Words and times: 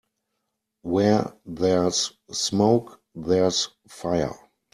Where 0.81 1.37
there's 1.45 2.13
smoke 2.31 3.03
there's 3.13 3.69
fire. 3.87 4.33